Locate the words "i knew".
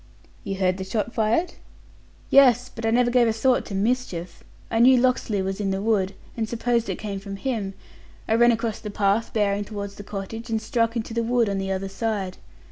4.71-4.99